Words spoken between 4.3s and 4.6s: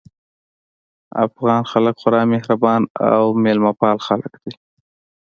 دي